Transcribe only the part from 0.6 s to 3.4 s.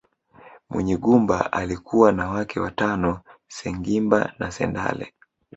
Munyigumba alikuwa na wake watano